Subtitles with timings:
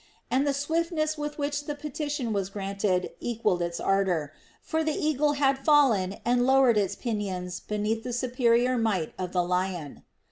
[0.31, 5.33] And the swiftness with which the petition was granted equalled its ardor; for the eagle
[5.33, 10.01] had fallen and lowered its pinions beneath the superior might of the lion.